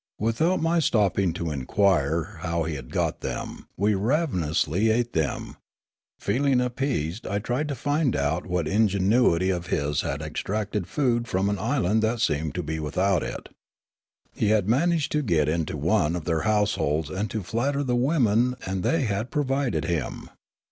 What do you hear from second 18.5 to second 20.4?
and they had pro vided him.